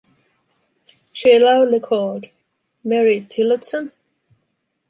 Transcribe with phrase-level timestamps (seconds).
[1.13, 2.25] She loudly called,
[2.83, 3.91] Mary Tillotson?